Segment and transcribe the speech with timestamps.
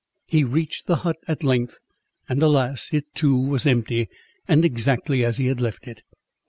[0.25, 1.77] He reached the hut at length,
[2.27, 2.91] and, alas!
[2.91, 4.07] it too was empty,
[4.47, 6.01] and exactly as he had left it.